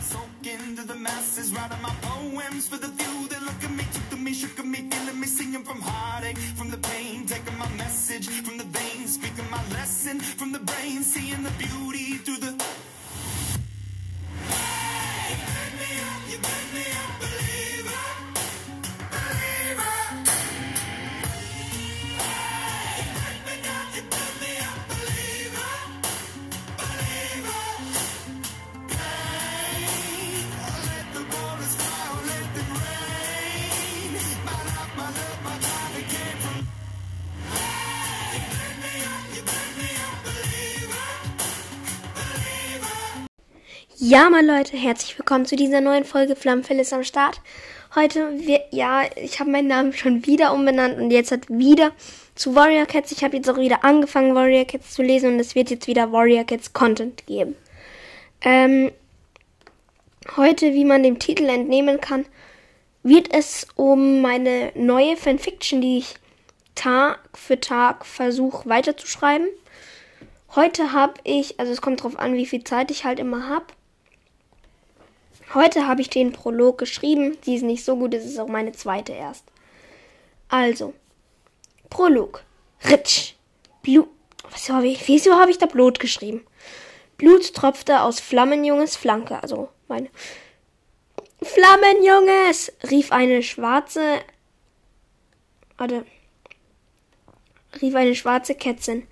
I 0.00 0.02
soak 0.02 0.46
into 0.46 0.82
the 0.86 0.94
masses, 0.94 1.52
writing 1.52 1.82
my 1.82 1.94
poems 2.00 2.66
for 2.66 2.78
the 2.78 2.88
few 2.88 3.28
that 3.28 3.42
look 3.42 3.62
at 3.62 3.70
me, 3.70 3.84
took 3.92 4.08
to 4.08 4.16
me, 4.16 4.32
shook 4.32 4.58
at 4.58 4.64
me, 4.64 4.88
feeling 4.90 5.20
me, 5.20 5.26
singing 5.26 5.62
from 5.62 5.82
heartache, 5.82 6.38
from 6.56 6.70
the 6.70 6.78
pain, 6.78 6.99
Ja, 44.02 44.30
mal 44.30 44.42
Leute, 44.42 44.78
herzlich 44.78 45.18
willkommen 45.18 45.44
zu 45.44 45.56
dieser 45.56 45.82
neuen 45.82 46.06
Folge 46.06 46.34
Flammenfell 46.34 46.80
ist 46.80 46.94
am 46.94 47.04
Start. 47.04 47.42
Heute, 47.94 48.30
wir, 48.38 48.62
ja, 48.70 49.02
ich 49.14 49.40
habe 49.40 49.50
meinen 49.50 49.68
Namen 49.68 49.92
schon 49.92 50.24
wieder 50.24 50.54
umbenannt 50.54 50.98
und 50.98 51.10
jetzt 51.10 51.32
hat 51.32 51.50
wieder 51.50 51.92
zu 52.34 52.54
Warrior 52.54 52.86
Cats. 52.86 53.12
Ich 53.12 53.22
habe 53.22 53.36
jetzt 53.36 53.50
auch 53.50 53.58
wieder 53.58 53.84
angefangen, 53.84 54.34
Warrior 54.34 54.64
Cats 54.64 54.94
zu 54.94 55.02
lesen 55.02 55.34
und 55.34 55.38
es 55.38 55.54
wird 55.54 55.68
jetzt 55.68 55.86
wieder 55.86 56.12
Warrior 56.12 56.44
Cats 56.44 56.72
Content 56.72 57.26
geben. 57.26 57.56
Ähm, 58.40 58.90
heute, 60.34 60.72
wie 60.72 60.86
man 60.86 61.02
dem 61.02 61.18
Titel 61.18 61.44
entnehmen 61.44 62.00
kann, 62.00 62.24
wird 63.02 63.30
es 63.34 63.66
um 63.74 64.22
meine 64.22 64.72
neue 64.76 65.18
Fanfiction, 65.18 65.82
die 65.82 65.98
ich 65.98 66.14
Tag 66.74 67.18
für 67.34 67.60
Tag 67.60 68.06
versuche 68.06 68.66
weiterzuschreiben. 68.66 69.48
Heute 70.54 70.94
habe 70.94 71.20
ich, 71.22 71.60
also 71.60 71.70
es 71.70 71.82
kommt 71.82 72.02
drauf 72.02 72.18
an, 72.18 72.32
wie 72.32 72.46
viel 72.46 72.64
Zeit 72.64 72.90
ich 72.90 73.04
halt 73.04 73.18
immer 73.18 73.46
habe. 73.46 73.66
Heute 75.54 75.86
habe 75.86 76.00
ich 76.00 76.10
den 76.10 76.32
Prolog 76.32 76.78
geschrieben. 76.78 77.36
Sie 77.42 77.56
ist 77.56 77.62
nicht 77.62 77.84
so 77.84 77.96
gut, 77.96 78.14
es 78.14 78.24
ist 78.24 78.38
auch 78.38 78.48
meine 78.48 78.72
zweite 78.72 79.12
erst. 79.12 79.44
Also, 80.48 80.94
Prolog. 81.88 82.44
Ritsch. 82.88 83.34
Blut. 83.82 84.08
Was 84.50 84.68
habe 84.68 84.86
ich? 84.88 85.06
Wieso 85.08 85.34
habe 85.34 85.50
ich 85.50 85.58
da 85.58 85.66
Blut 85.66 86.00
geschrieben? 86.00 86.46
Blut 87.16 87.54
tropfte 87.54 88.02
aus 88.02 88.20
Flammenjunges 88.20 88.96
Flanke. 88.96 89.42
Also 89.42 89.68
meine. 89.88 90.08
Flammenjunges! 91.42 92.72
rief 92.90 93.12
eine 93.12 93.42
schwarze. 93.42 94.20
Warte. 95.76 96.04
rief 97.80 97.94
eine 97.94 98.14
schwarze 98.14 98.54
Kätzin. 98.54 99.06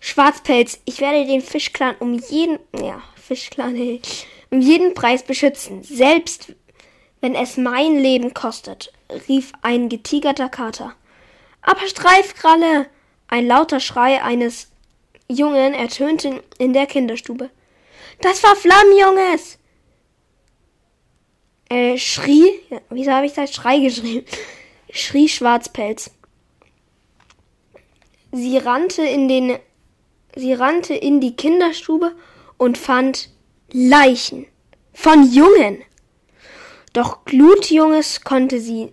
Schwarzpelz, 0.00 0.80
ich 0.84 1.00
werde 1.00 1.26
den 1.26 1.40
Fischclan 1.40 1.96
um 1.98 2.14
jeden. 2.14 2.58
Ja, 2.80 3.02
Fischclan, 3.16 3.74
hey, 3.76 4.00
um 4.50 4.60
jeden 4.60 4.94
Preis 4.94 5.22
beschützen. 5.22 5.82
Selbst 5.82 6.54
wenn 7.20 7.34
es 7.34 7.56
mein 7.56 7.98
Leben 7.98 8.34
kostet, 8.34 8.92
rief 9.28 9.52
ein 9.62 9.88
getigerter 9.88 10.48
Kater. 10.48 10.94
Aber 11.62 11.86
Streifkralle! 11.86 12.86
Ein 13.28 13.48
lauter 13.48 13.80
Schrei 13.80 14.22
eines 14.22 14.70
Jungen 15.28 15.74
ertönte 15.74 16.44
in 16.58 16.72
der 16.72 16.86
Kinderstube. 16.86 17.50
Das 18.20 18.42
war 18.44 18.54
Flammenjunges! 18.54 19.58
Äh, 21.68 21.98
schrie, 21.98 22.60
wieso 22.90 23.10
habe 23.10 23.26
ich 23.26 23.32
da 23.32 23.46
Schrei 23.46 23.80
geschrieben? 23.80 24.24
Schrie 24.92 25.28
Schwarzpelz. 25.28 26.12
Sie 28.30 28.58
rannte 28.58 29.02
in 29.02 29.26
den, 29.26 29.58
sie 30.36 30.52
rannte 30.52 30.94
in 30.94 31.20
die 31.20 31.34
Kinderstube 31.34 32.14
und 32.56 32.78
fand 32.78 33.30
Leichen 33.72 34.46
von 34.92 35.30
Jungen. 35.30 35.82
Doch 36.92 37.24
Glutjunges 37.24 38.22
konnte 38.22 38.60
sie 38.60 38.92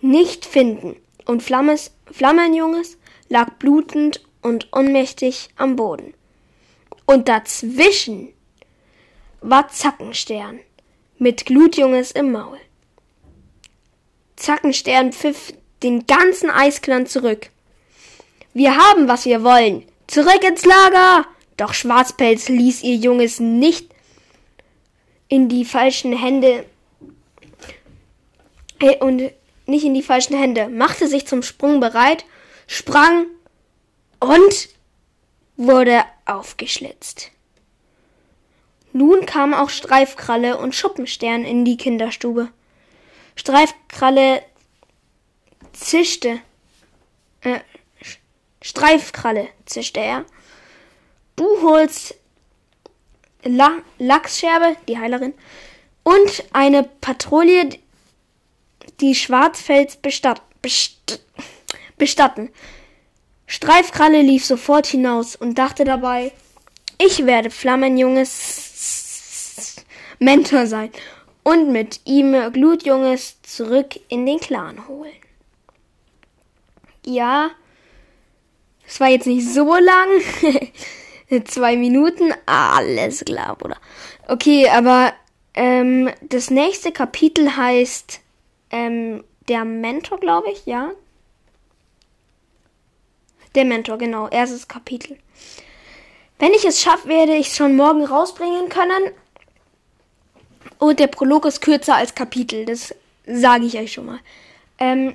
nicht 0.00 0.44
finden 0.44 0.96
und 1.24 1.42
Flammes, 1.42 1.92
Flammenjunges 2.10 2.98
lag 3.28 3.54
blutend 3.54 4.22
und 4.42 4.68
ohnmächtig 4.72 5.48
am 5.56 5.76
Boden. 5.76 6.14
Und 7.06 7.28
dazwischen 7.28 8.28
war 9.40 9.68
Zackenstern 9.68 10.60
mit 11.18 11.46
Glutjunges 11.46 12.12
im 12.12 12.32
Maul. 12.32 12.58
Zackenstern 14.36 15.12
pfiff 15.12 15.54
den 15.82 16.06
ganzen 16.06 16.50
Eisklan 16.50 17.06
zurück. 17.06 17.48
Wir 18.52 18.76
haben, 18.76 19.08
was 19.08 19.24
wir 19.24 19.42
wollen. 19.42 19.84
Zurück 20.06 20.44
ins 20.46 20.64
Lager! 20.64 21.26
Doch 21.56 21.74
Schwarzpelz 21.74 22.48
ließ 22.48 22.82
ihr 22.82 22.96
Junges 22.96 23.40
nicht 23.40 23.91
in 25.32 25.48
die 25.48 25.64
falschen 25.64 26.12
Hände 26.12 26.66
und 29.00 29.32
nicht 29.64 29.82
in 29.82 29.94
die 29.94 30.02
falschen 30.02 30.36
Hände, 30.36 30.68
machte 30.68 31.08
sich 31.08 31.26
zum 31.26 31.42
Sprung 31.42 31.80
bereit, 31.80 32.26
sprang 32.66 33.24
und 34.20 34.68
wurde 35.56 36.04
aufgeschlitzt. 36.26 37.30
Nun 38.92 39.24
kamen 39.24 39.54
auch 39.54 39.70
Streifkralle 39.70 40.58
und 40.58 40.74
Schuppenstern 40.74 41.46
in 41.46 41.64
die 41.64 41.78
Kinderstube. 41.78 42.50
Streifkralle 43.34 44.42
zischte, 45.72 46.40
äh, 47.40 47.60
Streifkralle, 48.60 49.48
zischte 49.64 50.00
er. 50.00 50.26
Du 51.36 51.46
holst 51.62 52.16
La 53.44 53.78
Lachsscherbe, 53.98 54.76
die 54.88 54.98
Heilerin, 54.98 55.34
und 56.02 56.44
eine 56.52 56.82
Patrouille, 56.82 57.78
die 59.00 59.14
Schwarzfels 59.14 59.96
bestat 59.96 60.42
best 60.60 61.22
bestatten. 61.98 62.50
Streifkralle 63.46 64.22
lief 64.22 64.44
sofort 64.44 64.86
hinaus 64.86 65.36
und 65.36 65.56
dachte 65.58 65.84
dabei, 65.84 66.32
ich 66.98 67.26
werde 67.26 67.50
Flammenjunges 67.50 69.76
Mentor 70.18 70.66
sein 70.66 70.90
und 71.42 71.70
mit 71.70 72.00
ihm 72.04 72.52
Glutjunges 72.52 73.40
zurück 73.42 74.00
in 74.08 74.26
den 74.26 74.40
Clan 74.40 74.88
holen. 74.88 75.12
Ja, 77.04 77.50
es 78.86 79.00
war 79.00 79.08
jetzt 79.08 79.26
nicht 79.26 79.48
so 79.48 79.74
lang. 79.74 80.08
Zwei 81.44 81.76
Minuten, 81.76 82.34
alles 82.44 83.24
klar, 83.24 83.56
Bruder. 83.56 83.78
Okay, 84.28 84.68
aber 84.68 85.14
ähm, 85.54 86.10
das 86.20 86.50
nächste 86.50 86.92
Kapitel 86.92 87.56
heißt 87.56 88.20
ähm, 88.70 89.24
der 89.48 89.64
Mentor, 89.64 90.20
glaube 90.20 90.50
ich, 90.50 90.66
ja. 90.66 90.90
Der 93.54 93.64
Mentor, 93.64 93.96
genau, 93.98 94.28
erstes 94.28 94.68
Kapitel. 94.68 95.18
Wenn 96.38 96.52
ich 96.52 96.64
es 96.64 96.82
schaffe, 96.82 97.08
werde 97.08 97.34
ich 97.34 97.48
es 97.48 97.56
schon 97.56 97.76
morgen 97.76 98.04
rausbringen 98.04 98.68
können. 98.68 99.12
Und 100.78 101.00
der 101.00 101.06
Prolog 101.06 101.46
ist 101.46 101.60
kürzer 101.60 101.96
als 101.96 102.14
Kapitel, 102.14 102.66
das 102.66 102.94
sage 103.26 103.64
ich 103.64 103.78
euch 103.78 103.92
schon 103.92 104.06
mal. 104.06 104.18
Ähm, 104.78 105.14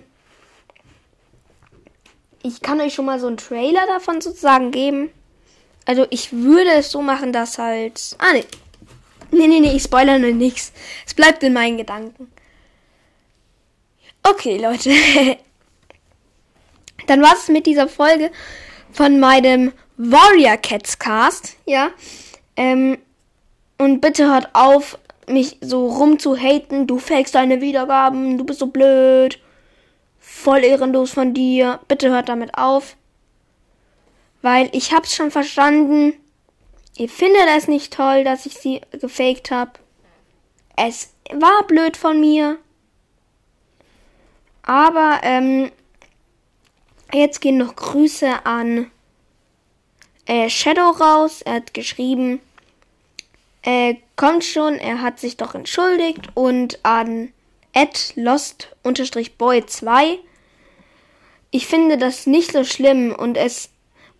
ich 2.42 2.62
kann 2.62 2.80
euch 2.80 2.94
schon 2.94 3.06
mal 3.06 3.20
so 3.20 3.28
einen 3.28 3.38
Trailer 3.38 3.86
davon 3.88 4.22
sozusagen 4.22 4.72
geben. 4.72 5.10
Also 5.88 6.06
ich 6.10 6.34
würde 6.34 6.70
es 6.72 6.92
so 6.92 7.02
machen, 7.02 7.32
dass 7.32 7.58
halt. 7.58 8.16
Ah, 8.20 8.34
nee. 8.34 8.44
Nee, 9.32 9.48
nee, 9.48 9.60
nee, 9.62 9.76
ich 9.76 9.84
spoilere 9.84 10.20
nur 10.20 10.34
nichts. 10.34 10.74
Es 11.06 11.14
bleibt 11.14 11.42
in 11.44 11.54
meinen 11.54 11.78
Gedanken. 11.78 12.32
Okay, 14.22 14.58
Leute. 14.58 14.92
Dann 17.08 17.22
war 17.22 17.34
es 17.34 17.48
mit 17.48 17.66
dieser 17.66 17.88
Folge 17.88 18.32
von 18.92 19.20
meinem 19.20 19.72
Warrior 19.96 20.58
Cats 20.58 21.00
Cast, 21.00 21.56
ja. 21.66 21.92
Ähm, 22.58 22.98
und 23.78 24.02
bitte 24.02 24.28
hört 24.28 24.50
auf, 24.54 25.00
mich 25.28 25.58
so 25.62 25.88
rumzuhaten. 25.88 26.86
Du 26.86 27.00
fakest 27.00 27.36
deine 27.36 27.62
Wiedergaben, 27.62 28.38
du 28.38 28.44
bist 28.44 28.60
so 28.60 28.68
blöd. 28.68 29.40
Voll 30.20 30.66
ehrenlos 30.66 31.12
von 31.12 31.34
dir. 31.34 31.80
Bitte 31.88 32.10
hört 32.10 32.28
damit 32.28 32.58
auf. 32.58 32.98
Weil 34.42 34.70
ich 34.74 34.94
hab's 34.94 35.16
schon 35.16 35.32
verstanden. 35.32 36.14
Ihr 36.96 37.10
findet 37.10 37.48
es 37.56 37.68
nicht 37.68 37.94
toll, 37.94 38.24
dass 38.24 38.46
ich 38.46 38.56
sie 38.56 38.82
gefaked 38.92 39.52
hab. 39.52 39.80
Es 40.76 41.14
war 41.32 41.66
blöd 41.68 41.98
von 41.98 42.20
mir. 42.20 42.58
Aber 44.64 45.20
ähm, 45.24 45.72
jetzt 47.14 47.42
gehen 47.42 47.58
noch 47.58 47.76
Grüße 47.76 48.46
an 48.46 48.92
äh, 50.26 50.50
Shadow 50.50 50.92
raus. 50.92 51.42
Er 51.42 51.56
hat 51.56 51.74
geschrieben, 51.74 52.42
Äh, 53.64 53.96
kommt 54.16 54.46
schon, 54.46 54.76
er 54.76 55.02
hat 55.02 55.20
sich 55.20 55.36
doch 55.36 55.54
entschuldigt 55.54 56.30
und 56.36 56.80
an 56.86 57.34
at 57.74 58.14
lost-boy2. 58.16 60.20
Ich 61.52 61.68
finde 61.68 61.98
das 61.98 62.28
nicht 62.28 62.54
so 62.54 62.64
schlimm 62.64 63.14
und 63.14 63.36
es 63.36 63.70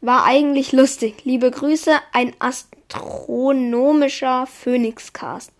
war 0.02 0.26
eigentlich 0.26 0.72
lustig. 0.72 1.26
Liebe 1.26 1.52
Grüße, 1.52 1.92
ein 2.12 2.34
astronomischer 2.40 4.48
Phoenixcast. 4.48 5.52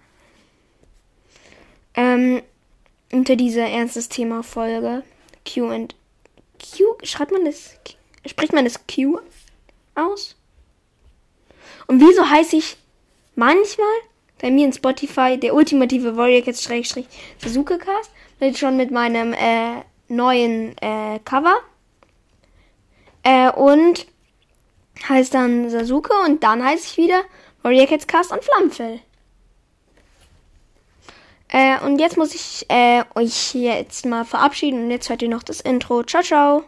Ähm, 1.96 2.42
unter 3.12 3.36
dieser 3.36 3.68
ernstes 3.68 4.10
Thema 4.10 4.44
Folge 4.44 5.04
Q 5.46 5.74
und 5.74 5.96
Q 6.60 6.84
schreibt 7.04 7.32
man 7.32 7.46
das 7.46 7.76
spricht 8.26 8.54
man 8.54 8.66
das 8.66 8.80
Q 8.88 9.20
aus? 9.96 10.36
Und 11.88 12.02
wieso 12.02 12.30
heiße 12.30 12.58
ich 12.58 12.78
manchmal 13.36 13.88
bei 14.40 14.52
mir 14.52 14.66
in 14.66 14.74
Spotify 14.74 15.38
der 15.38 15.56
ultimative 15.56 16.18
Warrior 16.18 16.44
Cats 16.44 16.64
Schrägstrich 16.64 17.08
Sasuke 17.40 17.78
Cast 17.78 18.12
mit 18.40 18.58
schon 18.58 18.78
mit 18.78 18.92
meinem 18.92 19.34
äh, 19.34 19.84
neuen 20.08 20.78
äh, 20.78 21.20
Cover 21.24 21.58
äh, 23.24 23.52
und 23.52 24.06
heißt 25.08 25.34
dann 25.34 25.70
Sasuke 25.70 26.14
und 26.26 26.44
dann 26.44 26.64
heiße 26.64 26.86
ich 26.92 26.98
wieder 26.98 27.24
Warrior 27.64 27.88
Cats 27.88 28.08
Cast 28.08 28.32
und 28.32 28.44
Flammenfell. 28.44 29.00
Äh, 31.50 31.80
und 31.80 32.00
jetzt 32.00 32.18
muss 32.18 32.36
ich 32.36 32.66
äh, 32.70 33.04
euch 33.16 33.56
jetzt 33.56 34.06
mal 34.06 34.26
verabschieden 34.26 34.84
und 34.84 34.92
jetzt 34.92 35.10
hört 35.10 35.22
ihr 35.22 35.30
noch 35.30 35.44
das 35.44 35.62
Intro. 35.62 36.04
Ciao, 36.04 36.22
ciao. 36.22 36.66